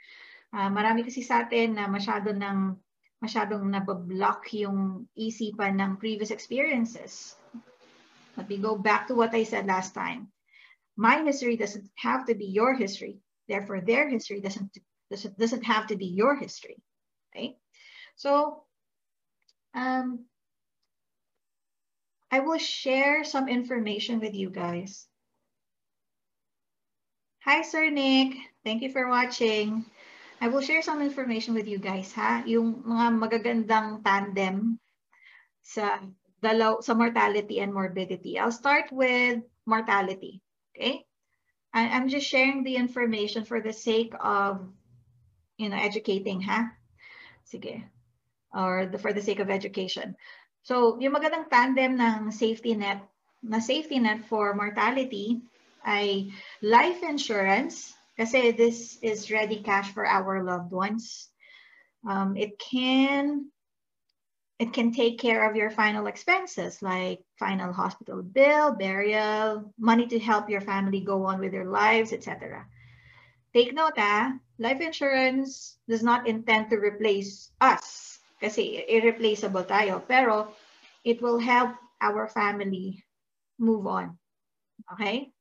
Uh, 0.52 0.72
marami 0.72 1.04
kasi 1.04 1.20
sa 1.20 1.44
atin 1.44 1.76
na 1.76 1.88
masyado 1.88 2.32
ng 2.32 2.76
masyadong 3.20 3.64
nabablock 3.72 4.44
yung 4.52 5.08
isipan 5.16 5.80
ng 5.80 5.96
previous 5.96 6.28
experiences. 6.28 7.36
But 8.36 8.48
we 8.52 8.60
go 8.60 8.76
back 8.76 9.08
to 9.08 9.16
what 9.16 9.32
I 9.32 9.48
said 9.48 9.64
last 9.64 9.96
time. 9.96 10.28
My 10.96 11.24
history 11.24 11.56
doesn't 11.56 11.88
have 11.96 12.28
to 12.28 12.36
be 12.36 12.48
your 12.52 12.76
history. 12.76 13.20
Therefore, 13.48 13.80
their 13.80 14.08
history 14.08 14.40
doesn't, 14.40 14.76
doesn't, 15.10 15.38
doesn't 15.38 15.64
have 15.64 15.88
to 15.88 15.96
be 15.96 16.06
your 16.06 16.34
history. 16.34 16.76
Okay? 17.30 17.56
So 18.16 18.64
um, 19.74 20.24
I 22.30 22.40
will 22.40 22.58
share 22.58 23.24
some 23.24 23.48
information 23.48 24.20
with 24.20 24.34
you 24.34 24.50
guys. 24.50 25.06
Hi, 27.46 27.62
Sir 27.62 27.90
Nick. 27.90 28.34
Thank 28.64 28.82
you 28.82 28.90
for 28.90 29.08
watching. 29.08 29.86
I 30.40 30.48
will 30.48 30.60
share 30.60 30.82
some 30.82 31.00
information 31.00 31.54
with 31.54 31.68
you 31.68 31.78
guys, 31.78 32.12
ha? 32.12 32.42
Yung 32.44 32.82
mga 32.82 33.06
magagandang 33.16 34.02
tandem 34.02 34.76
sa, 35.62 36.02
dalaw 36.42 36.82
sa 36.82 36.92
mortality 36.92 37.62
and 37.62 37.72
morbidity. 37.72 38.36
I'll 38.36 38.52
start 38.52 38.92
with 38.92 39.40
mortality, 39.64 40.42
okay? 40.74 41.06
I, 41.76 41.92
I'm 41.92 42.08
just 42.08 42.24
sharing 42.24 42.64
the 42.64 42.80
information 42.80 43.44
for 43.44 43.60
the 43.60 43.76
sake 43.76 44.16
of, 44.16 44.64
you 45.60 45.68
know, 45.68 45.76
educating, 45.76 46.40
ha? 46.40 46.72
Sige 47.44 47.84
or 48.56 48.86
the, 48.86 48.98
for 48.98 49.12
the 49.12 49.22
sake 49.22 49.38
of 49.38 49.50
education. 49.50 50.16
So, 50.64 50.98
yung 50.98 51.14
magandang 51.14 51.52
tandem 51.52 52.00
ng 52.00 52.32
safety 52.32 52.74
net, 52.74 53.04
na 53.44 53.60
safety 53.60 54.00
net 54.00 54.26
for 54.26 54.56
mortality 54.56 55.44
ay 55.84 56.32
life 56.64 57.04
insurance, 57.04 57.94
kasi 58.16 58.50
this 58.50 58.98
is 59.04 59.30
ready 59.30 59.62
cash 59.62 59.92
for 59.92 60.08
our 60.08 60.42
loved 60.42 60.72
ones. 60.72 61.28
Um, 62.02 62.34
it 62.34 62.58
can 62.58 63.52
it 64.58 64.72
can 64.72 64.92
take 64.92 65.18
care 65.20 65.48
of 65.48 65.56
your 65.56 65.70
final 65.70 66.06
expenses 66.06 66.80
like 66.80 67.20
final 67.38 67.72
hospital 67.72 68.22
bill, 68.22 68.72
burial, 68.72 69.72
money 69.78 70.06
to 70.08 70.18
help 70.18 70.48
your 70.48 70.62
family 70.62 71.00
go 71.00 71.24
on 71.24 71.40
with 71.40 71.52
their 71.52 71.68
lives, 71.68 72.12
etc. 72.12 72.64
Take 73.52 73.74
note, 73.74 74.00
ah, 74.00 74.32
life 74.58 74.80
insurance 74.80 75.76
does 75.88 76.02
not 76.02 76.26
intend 76.26 76.70
to 76.70 76.76
replace 76.80 77.52
us 77.60 78.18
kasi 78.40 78.84
irreplaceable 78.88 79.64
tayo. 79.64 80.00
Pero 80.08 80.48
it 81.04 81.20
will 81.20 81.38
help 81.38 81.76
our 82.00 82.24
family 82.28 83.04
move 83.60 83.84
on. 83.84 84.16
Okay? 84.96 85.32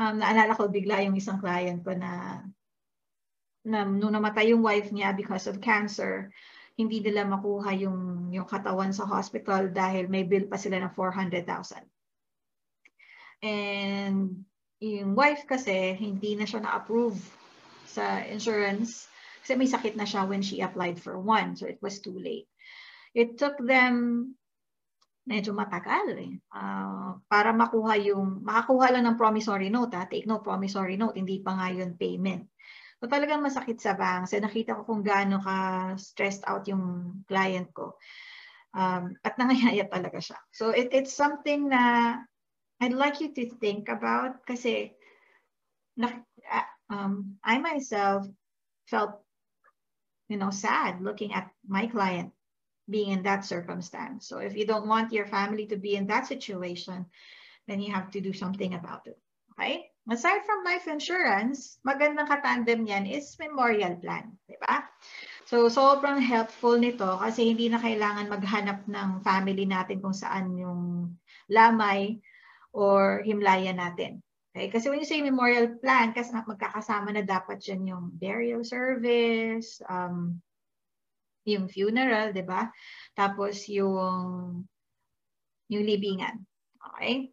Um, 0.00 0.24
naalala 0.24 0.56
ko 0.56 0.72
bigla 0.72 1.04
yung 1.04 1.20
isang 1.20 1.36
client 1.36 1.84
ko 1.84 1.92
na, 1.92 2.40
na 3.68 3.84
nung 3.84 4.16
namatay 4.16 4.56
yung 4.56 4.64
wife 4.64 4.88
niya 4.88 5.12
because 5.12 5.44
of 5.44 5.60
cancer, 5.60 6.32
hindi 6.76 7.04
nila 7.04 7.28
makuha 7.28 7.76
yung, 7.76 8.32
yung 8.32 8.48
katawan 8.48 8.96
sa 8.96 9.04
hospital 9.04 9.68
dahil 9.70 10.08
may 10.08 10.24
bill 10.24 10.48
pa 10.48 10.56
sila 10.56 10.80
ng 10.80 10.92
400,000. 10.96 11.84
And 13.42 14.46
yung 14.82 15.12
wife 15.14 15.44
kasi, 15.44 15.94
hindi 15.94 16.34
na 16.38 16.46
siya 16.48 16.64
na-approve 16.64 17.18
sa 17.84 18.24
insurance 18.24 19.10
kasi 19.42 19.58
may 19.58 19.66
sakit 19.66 19.98
na 19.98 20.06
siya 20.06 20.24
when 20.24 20.40
she 20.40 20.62
applied 20.62 21.02
for 21.02 21.18
one. 21.18 21.58
So 21.58 21.66
it 21.66 21.82
was 21.82 21.98
too 21.98 22.14
late. 22.14 22.46
It 23.12 23.36
took 23.36 23.58
them 23.58 24.32
medyo 25.26 25.54
matagal 25.54 26.18
eh. 26.18 26.32
Uh, 26.50 27.18
para 27.30 27.54
makuha 27.54 27.94
yung, 27.98 28.42
makakuha 28.42 28.90
lang 28.90 29.06
ng 29.06 29.18
promissory 29.18 29.70
note 29.70 29.94
ha. 29.94 30.06
Take 30.06 30.26
no 30.26 30.42
promissory 30.42 30.98
note, 30.98 31.18
hindi 31.18 31.38
pa 31.42 31.54
nga 31.58 31.68
yun 31.70 31.94
payment. 31.94 32.50
So 33.02 33.10
talagang 33.10 33.42
masakit 33.42 33.82
sa 33.82 33.98
bank. 33.98 34.30
So 34.30 34.38
nakita 34.38 34.78
ko 34.78 34.86
kung 34.86 35.02
gaano 35.02 35.42
ka 35.42 35.90
stressed 35.98 36.46
out 36.46 36.70
yung 36.70 37.26
client 37.26 37.74
ko. 37.74 37.98
Um, 38.78 39.18
at 39.26 39.34
nangayaya 39.42 39.90
talaga 39.90 40.22
siya. 40.22 40.38
So 40.54 40.70
it, 40.70 40.94
it's 40.94 41.10
something 41.10 41.66
na 41.66 42.14
I'd 42.78 42.94
like 42.94 43.18
you 43.18 43.34
to 43.34 43.50
think 43.58 43.90
about 43.90 44.46
kasi 44.46 44.94
na, 45.98 46.14
uh, 46.46 46.68
um, 46.94 47.42
I 47.42 47.58
myself 47.58 48.30
felt 48.86 49.18
you 50.32 50.38
know, 50.38 50.50
sad 50.50 51.02
looking 51.02 51.34
at 51.34 51.50
my 51.68 51.86
client 51.86 52.32
being 52.88 53.10
in 53.10 53.22
that 53.22 53.44
circumstance. 53.44 54.26
So 54.26 54.38
if 54.38 54.56
you 54.56 54.64
don't 54.64 54.88
want 54.88 55.12
your 55.12 55.26
family 55.26 55.66
to 55.66 55.76
be 55.76 55.94
in 55.94 56.06
that 56.06 56.26
situation, 56.26 57.06
then 57.68 57.80
you 57.80 57.92
have 57.92 58.10
to 58.12 58.20
do 58.20 58.32
something 58.32 58.74
about 58.74 59.06
it. 59.06 59.18
Okay? 59.52 59.91
Aside 60.10 60.42
from 60.42 60.66
life 60.66 60.90
insurance, 60.90 61.78
magandang 61.86 62.26
katandem 62.26 62.82
niyan 62.82 63.06
is 63.06 63.38
memorial 63.38 63.94
plan. 64.02 64.34
Di 64.50 64.58
ba? 64.58 64.82
So, 65.46 65.70
sobrang 65.70 66.18
helpful 66.18 66.74
nito 66.74 67.06
kasi 67.22 67.54
hindi 67.54 67.70
na 67.70 67.78
kailangan 67.78 68.26
maghanap 68.26 68.82
ng 68.90 69.22
family 69.22 69.62
natin 69.62 70.02
kung 70.02 70.16
saan 70.16 70.58
yung 70.58 71.14
lamay 71.46 72.18
or 72.74 73.22
himlaya 73.22 73.70
natin. 73.70 74.18
Okay? 74.50 74.74
Kasi 74.74 74.90
when 74.90 74.98
you 74.98 75.06
say 75.06 75.22
memorial 75.22 75.78
plan, 75.78 76.10
kasi 76.10 76.34
magkakasama 76.34 77.14
na 77.14 77.22
dapat 77.22 77.62
dyan 77.62 77.94
yung 77.94 78.04
burial 78.18 78.66
service, 78.66 79.78
um, 79.86 80.42
yung 81.46 81.70
funeral, 81.70 82.34
di 82.34 82.42
ba? 82.42 82.74
Tapos 83.14 83.70
yung, 83.70 84.66
yung 85.70 85.84
libingan. 85.86 86.42
Okay? 86.90 87.30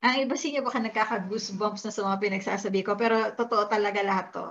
Ang 0.00 0.24
iba 0.24 0.32
sa 0.32 0.46
inyo 0.48 0.60
baka 0.64 0.80
nagkaka-goosebumps 0.80 1.84
na 1.84 1.92
sa 1.92 2.00
mga 2.08 2.20
pinagsasabi 2.24 2.80
ko, 2.80 2.96
pero 2.96 3.36
totoo 3.36 3.68
talaga 3.68 4.00
lahat 4.00 4.32
to. 4.32 4.48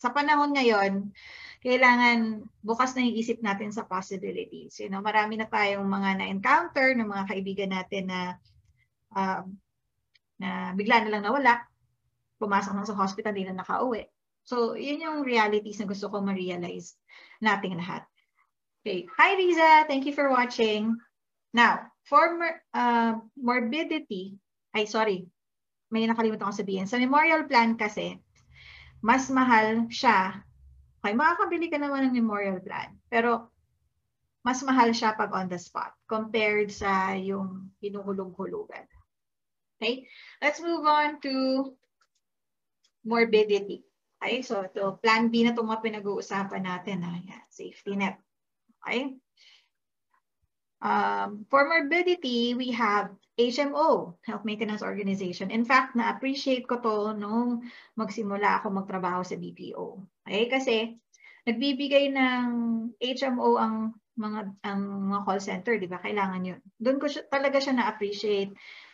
Sa 0.00 0.08
panahon 0.08 0.56
ngayon, 0.56 1.12
kailangan 1.60 2.44
bukas 2.64 2.96
na 2.96 3.04
yung 3.04 3.16
isip 3.16 3.40
natin 3.44 3.72
sa 3.72 3.84
possibilities. 3.84 4.80
You 4.80 4.88
know, 4.88 5.04
marami 5.04 5.36
na 5.36 5.48
tayong 5.48 5.84
mga 5.84 6.20
na-encounter 6.20 6.96
ng 6.96 7.08
mga 7.08 7.24
kaibigan 7.28 7.70
natin 7.72 8.04
na 8.08 8.20
uh, 9.16 9.44
na 10.40 10.72
bigla 10.76 11.04
na 11.04 11.12
lang 11.12 11.22
nawala, 11.24 11.64
pumasok 12.40 12.72
na 12.76 12.88
sa 12.88 12.96
hospital, 12.96 13.32
hindi 13.32 13.48
na 13.48 13.64
nakauwi. 13.64 14.04
So, 14.44 14.76
yun 14.76 15.00
yung 15.00 15.18
realities 15.24 15.80
na 15.80 15.88
gusto 15.88 16.12
ko 16.12 16.20
ma-realize 16.20 16.96
nating 17.40 17.80
lahat. 17.80 18.04
Okay. 18.84 19.08
Hi, 19.16 19.32
Riza. 19.40 19.88
Thank 19.88 20.04
you 20.04 20.12
for 20.12 20.28
watching. 20.28 20.92
Now, 21.56 21.88
for 22.04 22.36
uh, 22.76 23.16
morbidity, 23.40 24.36
ay 24.74 24.84
sorry, 24.90 25.30
may 25.94 26.04
nakalimutan 26.04 26.50
ko 26.50 26.54
sabihin. 26.54 26.90
Sa 26.90 26.98
memorial 26.98 27.46
plan 27.46 27.78
kasi, 27.78 28.18
mas 28.98 29.30
mahal 29.30 29.86
siya. 29.88 30.42
Okay, 30.98 31.14
makakabili 31.14 31.70
ka 31.70 31.78
naman 31.78 32.10
ng 32.10 32.16
memorial 32.18 32.58
plan. 32.58 32.96
Pero, 33.06 33.54
mas 34.44 34.60
mahal 34.60 34.92
siya 34.92 35.16
pag 35.16 35.32
on 35.32 35.48
the 35.48 35.56
spot 35.56 35.94
compared 36.04 36.68
sa 36.68 37.16
yung 37.16 37.72
hinuhulog-hulugan. 37.80 38.84
Okay, 39.78 40.04
let's 40.40 40.60
move 40.60 40.84
on 40.84 41.20
to 41.22 41.32
morbidity. 43.04 43.84
Okay, 44.18 44.40
so 44.40 44.64
ito, 44.64 44.96
plan 45.04 45.28
B 45.28 45.44
na 45.44 45.52
itong 45.52 45.68
mga 45.68 45.84
pinag-uusapan 45.84 46.64
natin. 46.64 47.04
Ha? 47.04 47.12
Yan, 47.20 47.44
safety 47.52 47.92
net. 47.92 48.16
Okay? 48.80 49.20
Um, 50.84 51.48
for 51.48 51.64
morbidity, 51.64 52.52
we 52.52 52.68
have 52.76 53.08
HMO, 53.40 54.20
Health 54.20 54.44
Maintenance 54.44 54.84
Organization. 54.84 55.48
In 55.48 55.64
fact, 55.64 55.96
na-appreciate 55.96 56.68
ko 56.68 56.76
to 56.84 57.16
nung 57.16 57.64
magsimula 57.96 58.60
ako 58.60 58.68
magtrabaho 58.68 59.24
sa 59.24 59.40
BPO. 59.40 59.96
Okay? 60.28 60.44
Kasi 60.52 60.76
nagbibigay 61.48 62.12
ng 62.12 62.46
HMO 63.00 63.56
ang 63.56 63.96
mga 64.14 64.40
ang 64.62 64.80
mga 65.10 65.20
call 65.26 65.40
center, 65.42 65.74
di 65.80 65.88
ba? 65.90 65.98
Kailangan 65.98 66.46
yun. 66.46 66.60
Doon 66.78 67.00
ko 67.00 67.08
siya, 67.08 67.26
talaga 67.32 67.58
siya 67.58 67.74
na-appreciate. 67.80 68.52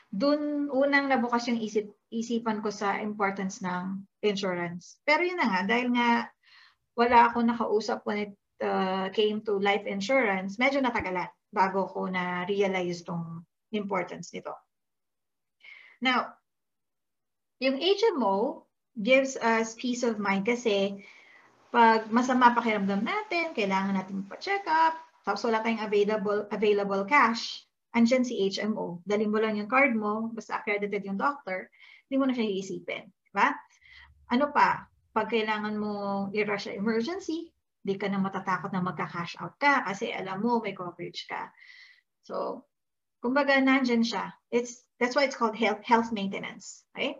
Doon 0.09 0.71
unang 0.71 1.11
nabukas 1.11 1.51
yung 1.51 1.59
isip, 1.59 1.91
isipan 2.09 2.63
ko 2.63 2.71
sa 2.71 3.03
importance 3.03 3.61
ng 3.67 4.07
insurance. 4.23 5.03
Pero 5.03 5.27
yun 5.27 5.37
na 5.37 5.51
nga, 5.51 5.61
dahil 5.67 5.91
nga 5.93 6.31
wala 6.95 7.29
ako 7.29 7.45
nakausap 7.45 7.99
when 8.07 8.33
uh, 8.61 9.09
came 9.11 9.41
to 9.45 9.59
life 9.59 9.85
insurance, 9.89 10.61
medyo 10.61 10.79
natagalan 10.85 11.29
bago 11.51 11.89
ko 11.91 12.07
na-realize 12.07 13.03
tong 13.03 13.43
importance 13.75 14.31
nito. 14.31 14.55
Now, 16.01 16.33
yung 17.61 17.77
HMO 17.77 18.65
gives 18.97 19.37
us 19.37 19.77
peace 19.77 20.01
of 20.07 20.17
mind 20.17 20.49
kasi 20.49 21.05
pag 21.71 22.09
masama 22.11 22.57
pakiramdam 22.57 23.05
natin, 23.05 23.53
kailangan 23.55 23.95
natin 23.95 24.27
pa-check 24.27 24.65
up, 24.67 24.97
tapos 25.23 25.47
wala 25.47 25.63
tayong 25.63 25.85
available, 25.85 26.41
available 26.51 27.05
cash, 27.07 27.63
andyan 27.95 28.27
si 28.27 28.39
HMO. 28.51 29.05
Dali 29.07 29.29
mo 29.29 29.39
lang 29.39 29.55
yung 29.61 29.71
card 29.71 29.95
mo, 29.95 30.33
basta 30.35 30.59
accredited 30.59 31.05
yung 31.07 31.21
doctor, 31.21 31.71
hindi 32.09 32.17
mo 32.19 32.27
na 32.27 32.35
siya 32.35 32.49
iisipin. 32.49 33.07
Diba? 33.31 33.55
Ano 34.35 34.51
pa, 34.51 34.91
pag 35.15 35.31
kailangan 35.31 35.75
mo 35.79 35.93
i-rush 36.35 36.71
emergency, 36.71 37.50
di 37.81 37.97
ka 37.97 38.09
na 38.09 38.21
matatakot 38.21 38.69
na 38.73 38.85
magka-cash 38.85 39.41
out 39.41 39.57
ka 39.57 39.85
kasi 39.89 40.13
alam 40.13 40.45
mo 40.45 40.61
may 40.61 40.77
coverage 40.77 41.25
ka. 41.25 41.49
So, 42.25 42.69
kumbaga 43.25 43.57
nandyan 43.57 44.05
siya. 44.05 44.33
It's, 44.53 44.85
that's 45.01 45.17
why 45.17 45.25
it's 45.25 45.37
called 45.37 45.57
health, 45.57 45.81
health 45.85 46.13
maintenance. 46.13 46.85
Okay? 46.93 47.17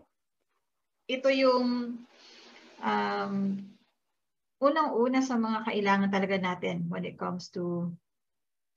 Ito 1.09 1.29
yung 1.33 2.01
um, 2.85 3.35
unang-una 4.61 5.21
sa 5.25 5.41
mga 5.41 5.65
kailangan 5.65 6.11
talaga 6.13 6.37
natin 6.37 6.93
when 6.93 7.09
it 7.09 7.17
comes 7.17 7.49
to 7.57 7.93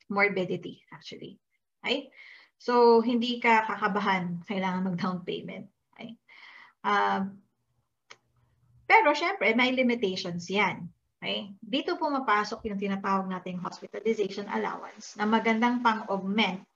morbidity, 0.07 0.83
actually. 0.95 1.39
Okay? 1.83 2.07
So, 2.63 3.03
hindi 3.03 3.43
ka 3.43 3.67
kakabahan, 3.67 4.47
kailangan 4.47 4.87
mag-down 4.87 5.27
payment. 5.27 5.67
Okay? 5.95 6.15
Uh, 6.79 7.27
pero, 8.87 9.11
syempre, 9.11 9.51
may 9.51 9.75
limitations 9.75 10.47
yan. 10.47 10.87
Okay? 11.23 11.55
Dito 11.63 11.95
pumapasok 11.95 12.67
yung 12.67 12.75
tinatawag 12.75 13.31
nating 13.31 13.63
hospitalization 13.63 14.43
allowance 14.51 15.15
na 15.15 15.23
magandang 15.23 15.79
pang-augment 15.79 16.67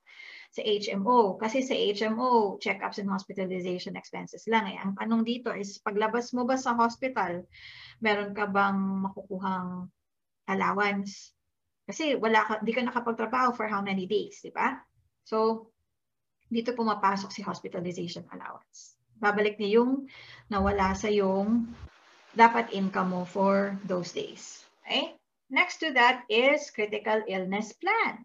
sa 0.56 0.64
HMO. 0.64 1.36
Kasi 1.36 1.60
sa 1.60 1.76
HMO, 1.76 2.56
check-ups 2.64 3.04
and 3.04 3.12
hospitalization 3.12 4.00
expenses 4.00 4.48
lang. 4.48 4.72
Eh. 4.72 4.80
Ang 4.80 4.96
tanong 4.96 5.28
dito 5.28 5.52
is, 5.52 5.84
paglabas 5.84 6.32
mo 6.32 6.48
ba 6.48 6.56
sa 6.56 6.80
hospital, 6.80 7.44
meron 8.00 8.32
ka 8.32 8.48
bang 8.48 8.80
makukuhang 8.80 9.92
allowance? 10.48 11.36
Kasi 11.84 12.16
wala 12.16 12.48
ka, 12.48 12.54
di 12.64 12.72
ka 12.72 12.88
nakapagtrabaho 12.88 13.52
for 13.52 13.68
how 13.68 13.84
many 13.84 14.08
days, 14.08 14.40
di 14.40 14.56
ba? 14.56 14.80
So, 15.28 15.68
dito 16.48 16.72
pumapasok 16.72 17.36
si 17.36 17.44
hospitalization 17.44 18.24
allowance. 18.32 18.96
Babalik 19.20 19.60
niya 19.60 19.84
yung 19.84 20.08
nawala 20.48 20.96
sa 20.96 21.12
yung 21.12 21.68
dapat 22.38 22.70
income 22.70 23.18
mo 23.18 23.22
for 23.26 23.74
those 23.90 24.14
days. 24.14 24.62
Okay? 24.86 25.18
Next 25.50 25.82
to 25.82 25.90
that 25.98 26.24
is 26.30 26.70
critical 26.70 27.26
illness 27.26 27.74
plan. 27.74 28.24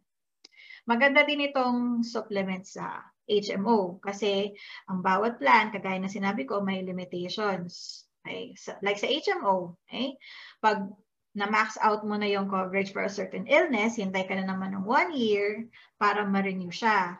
Maganda 0.85 1.25
din 1.25 1.49
itong 1.49 2.05
supplement 2.05 2.69
sa 2.69 3.01
HMO 3.25 4.03
kasi 4.05 4.53
ang 4.91 5.01
bawat 5.01 5.41
plan, 5.41 5.73
kagaya 5.73 5.97
na 5.97 6.13
sinabi 6.13 6.45
ko, 6.45 6.61
may 6.61 6.85
limitations. 6.85 8.05
Okay? 8.23 8.55
like 8.85 9.01
sa 9.01 9.09
HMO, 9.09 9.75
okay? 9.89 10.15
pag 10.63 10.87
na-max 11.33 11.81
out 11.81 12.05
mo 12.05 12.21
na 12.21 12.29
yung 12.29 12.53
coverage 12.53 12.93
for 12.93 13.09
a 13.09 13.11
certain 13.11 13.49
illness, 13.49 13.97
hintay 13.97 14.29
ka 14.29 14.37
na 14.37 14.45
naman 14.45 14.77
ng 14.77 14.85
one 14.85 15.17
year 15.17 15.65
para 15.97 16.29
ma-renew 16.29 16.69
siya. 16.69 17.17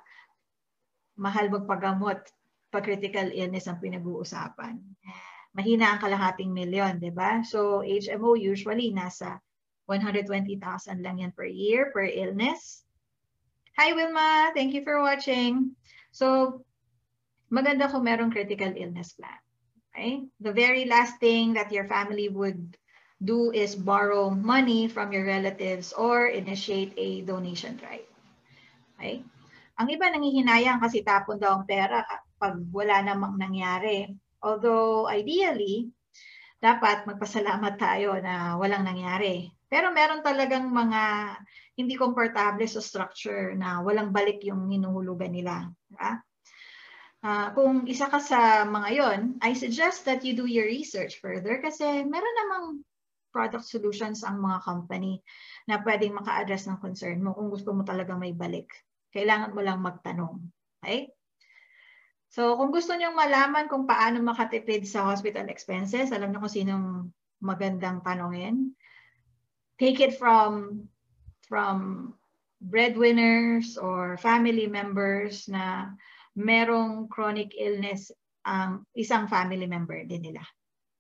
Mahal 1.17 1.49
magpagamot 1.49 2.21
pag 2.69 2.85
critical 2.85 3.33
illness 3.33 3.65
ang 3.69 3.81
pinag-uusapan. 3.81 4.77
Mahina 5.53 5.93
ang 5.93 6.01
kalahating 6.01 6.49
milyon, 6.49 6.97
di 6.97 7.13
ba? 7.13 7.45
So 7.45 7.85
HMO 7.85 8.41
usually 8.41 8.89
nasa 8.89 9.37
120,000 9.85 10.57
lang 11.05 11.21
yan 11.21 11.33
per 11.37 11.45
year 11.45 11.93
per 11.93 12.09
illness. 12.09 12.89
Hi 13.77 13.93
Wilma, 13.93 14.53
thank 14.57 14.73
you 14.73 14.85
for 14.85 15.05
watching. 15.05 15.77
So 16.13 16.61
maganda 17.53 17.89
kung 17.93 18.09
merong 18.09 18.33
critical 18.33 18.73
illness 18.73 19.13
plan. 19.13 19.41
Okay? 19.93 20.25
The 20.41 20.57
very 20.57 20.89
last 20.89 21.21
thing 21.21 21.53
that 21.61 21.69
your 21.69 21.85
family 21.85 22.33
would 22.33 22.81
do 23.21 23.53
is 23.53 23.77
borrow 23.77 24.33
money 24.33 24.89
from 24.89 25.13
your 25.13 25.29
relatives 25.29 25.93
or 25.93 26.33
initiate 26.33 26.97
a 26.97 27.23
donation 27.29 27.77
drive. 27.77 28.09
Okay? 28.97 29.21
Ang 29.77 29.89
iba 29.93 30.09
nangihinayang 30.09 30.81
kasi 30.81 31.05
tapon 31.05 31.37
daw 31.37 31.61
ang 31.61 31.69
pera 31.69 32.05
pag 32.41 32.57
wala 32.73 33.05
namang 33.05 33.37
nangyari. 33.37 34.09
Although 34.43 35.07
ideally, 35.07 35.91
dapat 36.63 37.07
magpasalamat 37.07 37.75
tayo 37.79 38.19
na 38.23 38.55
walang 38.59 38.87
nangyari. 38.87 39.51
Pero 39.67 39.91
meron 39.91 40.23
talagang 40.23 40.71
mga 40.71 41.35
hindi 41.75 41.97
komportable 41.97 42.69
sa 42.69 42.85
structure 42.85 43.57
na 43.57 43.81
walang 43.81 44.13
balik 44.13 44.45
yung 44.45 44.69
hinuhulugan 44.69 45.33
nila. 45.33 45.67
Diba? 45.89 46.21
Uh, 47.23 47.49
kung 47.55 47.87
isa 47.87 48.11
ka 48.11 48.19
sa 48.19 48.67
mga 48.67 48.89
yon, 48.99 49.21
I 49.39 49.55
suggest 49.55 50.05
that 50.11 50.27
you 50.27 50.35
do 50.35 50.47
your 50.47 50.67
research 50.67 51.23
further 51.23 51.63
kasi 51.63 52.03
meron 52.03 52.37
namang 52.45 52.67
product 53.33 53.65
solutions 53.65 54.27
ang 54.27 54.43
mga 54.43 54.59
company 54.61 55.23
na 55.65 55.81
pwedeng 55.81 56.19
maka-address 56.19 56.69
ng 56.69 56.83
concern 56.83 57.25
mo 57.25 57.33
kung 57.33 57.49
gusto 57.49 57.73
mo 57.73 57.87
talaga 57.87 58.13
may 58.19 58.35
balik. 58.37 58.69
Kailangan 59.15 59.55
mo 59.55 59.61
lang 59.65 59.81
magtanong. 59.81 60.43
Okay? 60.83 61.15
So 62.33 62.57
kung 62.57 62.73
gusto 62.73 62.97
niyo 62.97 63.13
malaman 63.13 63.69
kung 63.69 63.85
paano 63.85 64.25
makatipid 64.25 64.89
sa 64.89 65.05
hospital 65.05 65.53
expenses, 65.53 66.09
alam 66.17 66.33
niyo 66.33 66.41
kung 66.41 66.57
sinong 66.57 66.87
magandang 67.45 68.01
tanongin. 68.01 68.73
Take 69.77 70.01
it 70.01 70.17
from 70.17 70.83
from 71.45 72.09
breadwinners 72.63 73.77
or 73.77 74.17
family 74.17 74.65
members 74.65 75.45
na 75.45 75.93
merong 76.33 77.13
chronic 77.13 77.53
illness 77.53 78.09
ang 78.49 78.89
isang 78.97 79.29
family 79.29 79.69
member 79.69 80.01
din 80.09 80.33
nila. 80.33 80.41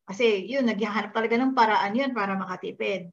Kasi 0.04 0.44
yun, 0.44 0.68
naghahanap 0.68 1.16
talaga 1.16 1.40
ng 1.40 1.56
paraan 1.56 1.96
yun 1.96 2.12
para 2.12 2.36
makatipid. 2.36 3.08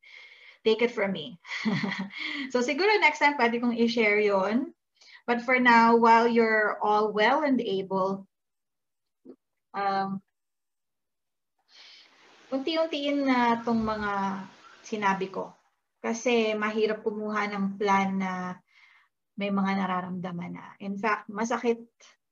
Take 0.67 0.83
it 0.83 0.91
from 0.91 1.15
me. 1.15 1.39
so 2.51 2.59
siguro 2.59 2.91
next 2.99 3.23
time 3.23 3.39
pwede 3.39 3.63
kong 3.63 3.79
i-share 3.79 4.19
yun. 4.19 4.75
But 5.29 5.45
for 5.45 5.61
now, 5.61 5.93
while 5.93 6.25
you're 6.25 6.81
all 6.81 7.13
well 7.13 7.45
and 7.45 7.61
able, 7.61 8.25
um, 9.77 10.25
unti-untiin 12.49 13.29
na 13.29 13.61
itong 13.61 13.77
mga 13.77 14.11
sinabi 14.81 15.29
ko. 15.29 15.53
Kasi 16.01 16.57
mahirap 16.57 17.05
kumuha 17.05 17.45
ng 17.45 17.77
plan 17.77 18.17
na 18.17 18.57
may 19.37 19.53
mga 19.53 19.77
nararamdaman 19.77 20.57
na. 20.57 20.73
In 20.81 20.97
fact, 20.97 21.29
masakit 21.29 21.85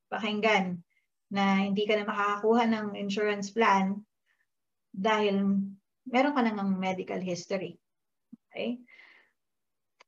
pakinggan 0.09 0.81
na 1.29 1.69
hindi 1.69 1.85
ka 1.85 2.01
na 2.01 2.09
makakakuha 2.09 2.65
ng 2.65 2.87
insurance 2.97 3.53
plan 3.53 4.01
dahil 4.89 5.61
meron 6.09 6.33
ka 6.33 6.41
nang 6.41 6.73
medical 6.81 7.21
history. 7.21 7.77
Okay? 8.49 8.81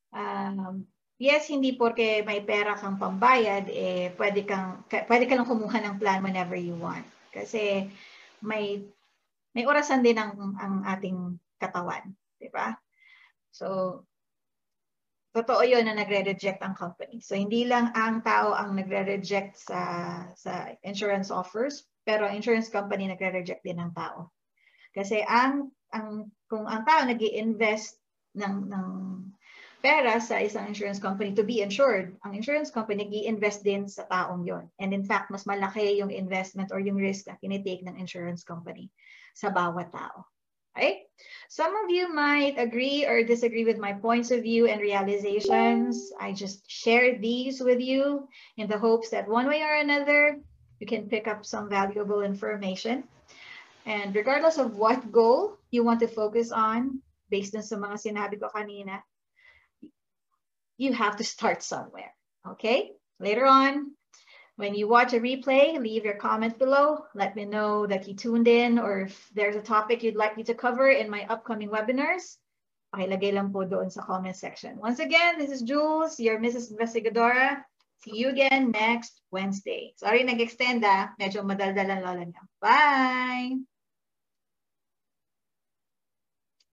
Um, 0.10 0.90
yes, 1.20 1.52
hindi 1.52 1.76
porke 1.76 2.24
may 2.24 2.42
pera 2.42 2.80
kang 2.80 2.96
pambayad, 2.96 3.68
eh, 3.68 4.16
pwede, 4.16 4.48
kang, 4.48 4.88
pwede 4.88 5.28
ka 5.28 5.36
lang 5.36 5.46
kumuha 5.46 5.78
ng 5.84 6.00
plan 6.00 6.24
whenever 6.24 6.56
you 6.56 6.74
want. 6.80 7.06
Kasi 7.30 7.92
may 8.42 8.82
may 9.54 9.66
orasan 9.66 10.06
din 10.06 10.16
ang, 10.16 10.56
ang 10.62 10.86
ating 10.86 11.36
katawan. 11.58 12.14
Di 12.38 12.48
ba? 12.54 12.78
So, 13.50 14.00
totoo 15.34 15.62
yun 15.62 15.86
na 15.86 15.98
nagre-reject 15.98 16.62
ang 16.62 16.74
company. 16.74 17.22
So 17.22 17.38
hindi 17.38 17.66
lang 17.66 17.94
ang 17.94 18.26
tao 18.26 18.58
ang 18.58 18.74
nagre-reject 18.74 19.58
sa 19.58 19.82
sa 20.34 20.74
insurance 20.82 21.30
offers, 21.30 21.86
pero 22.02 22.26
ang 22.26 22.34
insurance 22.34 22.70
company 22.72 23.06
nagre-reject 23.06 23.62
din 23.62 23.78
ng 23.78 23.94
tao. 23.94 24.34
Kasi 24.94 25.22
ang 25.26 25.70
ang 25.94 26.34
kung 26.50 26.66
ang 26.66 26.82
tao 26.82 27.06
nag 27.06 27.22
invest 27.22 28.02
ng 28.34 28.70
ng 28.70 28.88
pera 29.80 30.20
sa 30.20 30.44
isang 30.44 30.68
insurance 30.68 31.00
company 31.00 31.32
to 31.36 31.44
be 31.44 31.64
insured, 31.64 32.16
ang 32.28 32.36
insurance 32.36 32.70
company 32.70 33.08
nag 33.08 33.16
invest 33.28 33.64
din 33.64 33.88
sa 33.88 34.04
taong 34.12 34.44
yon. 34.44 34.68
And 34.80 34.92
in 34.92 35.08
fact, 35.08 35.32
mas 35.32 35.48
malaki 35.48 36.00
yung 36.00 36.12
investment 36.12 36.76
or 36.76 36.84
yung 36.84 37.00
risk 37.00 37.32
na 37.32 37.40
kinitake 37.40 37.88
ng 37.88 37.96
insurance 37.96 38.44
company 38.44 38.92
sa 39.34 39.50
bawat 39.50 39.96
tao. 39.96 40.28
right? 40.80 41.04
Some 41.50 41.76
of 41.76 41.92
you 41.92 42.14
might 42.14 42.56
agree 42.58 43.06
or 43.06 43.24
disagree 43.24 43.66
with 43.66 43.78
my 43.78 43.94
points 43.94 44.32
of 44.32 44.44
view 44.44 44.68
and 44.68 44.80
realizations. 44.80 46.12
I 46.20 46.32
just 46.32 46.64
share 46.70 47.18
these 47.20 47.60
with 47.60 47.82
you 47.82 48.28
in 48.58 48.68
the 48.68 48.78
hopes 48.78 49.10
that 49.10 49.28
one 49.28 49.48
way 49.48 49.62
or 49.62 49.76
another, 49.76 50.40
you 50.80 50.88
can 50.88 51.10
pick 51.10 51.28
up 51.28 51.46
some 51.46 51.70
valuable 51.70 52.22
information. 52.22 53.04
And 53.86 54.16
regardless 54.16 54.58
of 54.58 54.78
what 54.78 55.12
goal 55.12 55.58
you 55.72 55.84
want 55.84 56.00
to 56.02 56.08
focus 56.08 56.52
on, 56.52 57.02
based 57.30 57.56
on 57.56 57.64
sa 57.64 57.76
mga 57.76 57.98
sinabi 58.00 58.40
ko 58.40 58.48
kanina, 58.54 59.02
you 60.80 60.94
have 60.94 61.18
to 61.18 61.24
start 61.24 61.62
somewhere, 61.62 62.16
okay? 62.48 62.92
Later 63.20 63.46
on, 63.46 63.92
when 64.56 64.74
you 64.74 64.88
watch 64.88 65.14
a 65.14 65.20
replay, 65.20 65.78
leave 65.78 66.06
your 66.06 66.16
comment 66.16 66.58
below. 66.58 67.04
Let 67.14 67.36
me 67.36 67.46
know 67.46 67.86
that 67.88 68.08
you 68.08 68.16
tuned 68.16 68.48
in 68.48 68.80
or 68.80 69.02
if 69.02 69.30
there's 69.36 69.56
a 69.56 69.62
topic 69.62 70.04
you'd 70.04 70.16
like 70.16 70.38
me 70.38 70.44
to 70.44 70.54
cover 70.56 70.90
in 70.90 71.10
my 71.12 71.28
upcoming 71.28 71.70
webinars. 71.70 72.40
Pakilagay 72.96 73.36
lang 73.36 73.54
po 73.54 73.68
doon 73.68 73.92
sa 73.92 74.02
comment 74.02 74.36
section. 74.36 74.80
Once 74.80 75.00
again, 75.00 75.38
this 75.38 75.52
is 75.52 75.62
Jules, 75.62 76.18
your 76.18 76.40
Mrs. 76.40 76.74
Investigadora. 76.74 77.62
See 78.02 78.16
you 78.16 78.32
again 78.32 78.72
next 78.72 79.20
Wednesday. 79.30 79.94
Sorry, 80.00 80.24
nag-extend 80.24 80.88
ah. 80.88 81.12
Medyo 81.20 81.44
madaldal 81.44 81.92
ang 81.92 82.02
lola 82.02 82.24
niya. 82.24 82.44
Bye! 82.64 83.69